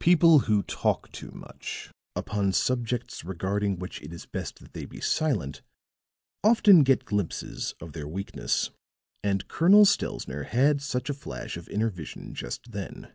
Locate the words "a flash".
11.08-11.56